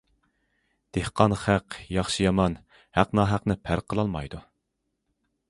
[0.97, 2.57] دېھقان خەق ياخشى- يامان،
[3.01, 4.43] ھەق- ناھەقنى پەرق قىلالمايدۇ.